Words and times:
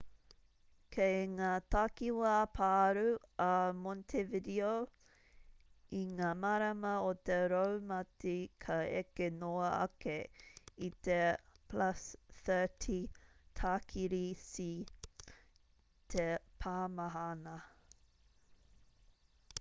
kei 0.95 1.17
ngā 1.39 1.47
takiwā 1.73 2.29
pārū 2.59 3.03
a 3.47 3.49
montevideo 3.81 4.69
i 5.97 5.99
ngā 6.21 6.29
marama 6.45 6.93
o 7.09 7.11
te 7.29 7.35
raumati 7.53 8.33
ka 8.65 8.77
eke 9.01 9.27
noa 9.35 9.67
ake 9.83 10.15
i 10.87 10.89
te 11.09 11.19
+30 11.75 12.99
tākiri 13.61 14.23
c 14.47 14.69
te 16.15 16.25
pāmahana 16.65 17.59